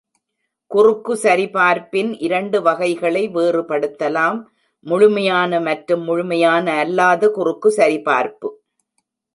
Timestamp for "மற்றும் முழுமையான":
5.59-6.65